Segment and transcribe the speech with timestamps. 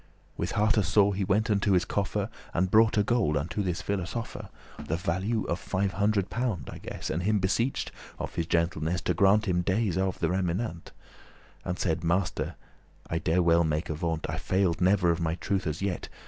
[0.35, 4.95] With hearte sore he went unto his coffer, And broughte gold unto this philosopher, The
[4.97, 9.45] value of five hundred pound, I guess, And him beseeched, of his gentleness, To grant
[9.45, 12.55] him *dayes of* the remenant; *time to pay up* And said; "Master,
[13.11, 16.09] I dare well make avaunt, I failed never of my truth as yet.